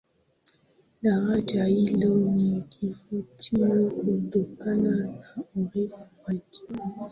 [1.01, 5.13] Daraja hilo ni kivutio kutokana na
[5.55, 6.61] urefu wake